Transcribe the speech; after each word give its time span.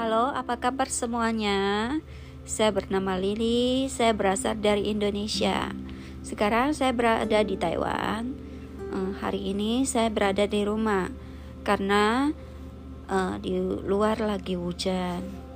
Halo, 0.00 0.32
apa 0.32 0.56
kabar 0.56 0.88
semuanya? 0.88 1.92
Saya 2.48 2.72
bernama 2.72 3.20
Lili, 3.20 3.84
saya 3.92 4.16
berasal 4.16 4.56
dari 4.56 4.88
Indonesia. 4.88 5.76
Sekarang 6.24 6.72
saya 6.72 6.96
berada 6.96 7.44
di 7.44 7.60
Taiwan. 7.60 8.32
Eh, 8.80 9.12
hari 9.20 9.52
ini 9.52 9.84
saya 9.84 10.08
berada 10.08 10.48
di 10.48 10.64
rumah 10.64 11.12
karena 11.68 12.32
uh, 13.12 13.36
di 13.44 13.60
luar 13.60 14.24
lagi 14.24 14.56
hujan. 14.56 15.49